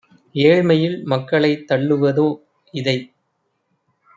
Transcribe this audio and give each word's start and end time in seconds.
ஏழ்மையில் 0.35 0.95
மக்களைத் 1.03 1.67
தள்ளுவதோ?- 1.67 2.27
இதை 2.73 2.97